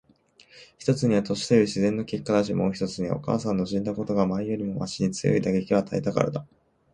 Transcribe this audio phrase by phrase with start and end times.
[0.79, 6.43] 一つには年という自然の結果だし、もう一つにはお母さんの死んだことがお前よりもわしに強い打撃を与えたからだ。